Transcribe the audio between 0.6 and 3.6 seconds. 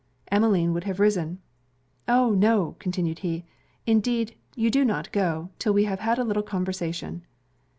would have risen. 'Oh! no,' continued he,